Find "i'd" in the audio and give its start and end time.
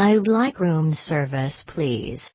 0.00-0.26